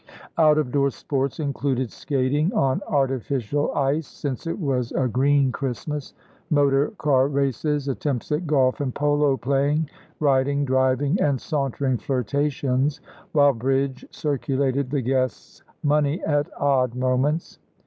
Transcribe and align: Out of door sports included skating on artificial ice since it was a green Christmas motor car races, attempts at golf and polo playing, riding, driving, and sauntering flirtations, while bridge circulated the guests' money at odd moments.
Out 0.39 0.57
of 0.57 0.71
door 0.71 0.89
sports 0.89 1.39
included 1.39 1.91
skating 1.91 2.51
on 2.53 2.81
artificial 2.87 3.71
ice 3.75 4.07
since 4.07 4.47
it 4.47 4.59
was 4.59 4.91
a 4.93 5.07
green 5.07 5.51
Christmas 5.51 6.15
motor 6.49 6.87
car 6.97 7.27
races, 7.27 7.87
attempts 7.87 8.31
at 8.31 8.47
golf 8.47 8.81
and 8.81 8.95
polo 8.95 9.37
playing, 9.37 9.87
riding, 10.19 10.65
driving, 10.65 11.21
and 11.21 11.39
sauntering 11.39 11.99
flirtations, 11.99 12.99
while 13.33 13.53
bridge 13.53 14.03
circulated 14.09 14.89
the 14.89 15.01
guests' 15.01 15.61
money 15.83 16.19
at 16.23 16.49
odd 16.59 16.95
moments. 16.95 17.59